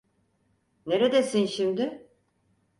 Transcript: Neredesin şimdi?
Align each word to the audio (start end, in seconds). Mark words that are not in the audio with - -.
Neredesin 0.85 1.45
şimdi? 1.45 2.07